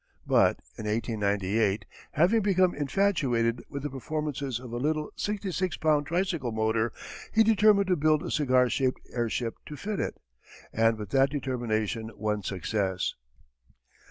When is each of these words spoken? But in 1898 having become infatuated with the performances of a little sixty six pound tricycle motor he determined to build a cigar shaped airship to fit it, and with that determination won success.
But 0.25 0.57
in 0.79 0.85
1898 0.87 1.85
having 2.13 2.41
become 2.41 2.73
infatuated 2.73 3.61
with 3.69 3.83
the 3.83 3.89
performances 3.91 4.59
of 4.59 4.73
a 4.73 4.77
little 4.77 5.11
sixty 5.15 5.51
six 5.51 5.77
pound 5.77 6.07
tricycle 6.07 6.51
motor 6.51 6.91
he 7.31 7.43
determined 7.43 7.85
to 7.85 7.95
build 7.95 8.23
a 8.23 8.31
cigar 8.31 8.67
shaped 8.67 8.99
airship 9.13 9.57
to 9.67 9.75
fit 9.75 9.99
it, 9.99 10.19
and 10.73 10.97
with 10.97 11.11
that 11.11 11.29
determination 11.29 12.09
won 12.15 12.41
success. 12.41 13.13